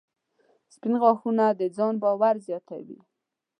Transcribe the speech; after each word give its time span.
•سپین 0.73 0.93
غاښونه 1.01 1.45
د 1.59 1.61
ځان 1.77 1.93
باور 2.03 2.35
زیاتوي. 2.47 2.99